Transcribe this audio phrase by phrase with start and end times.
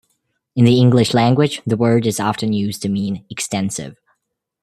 [0.55, 3.97] In the English language, the word is often used to mean "extensive".